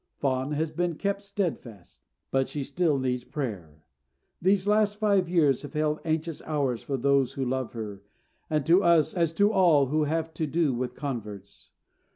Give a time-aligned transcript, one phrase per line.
[0.17, 1.99] Fawn has been kept steadfast,
[2.31, 3.83] but she still needs prayer.
[4.41, 8.01] These last five years have held anxious hours for those who love her,
[8.49, 11.69] and to us, as to all who have to do with converts.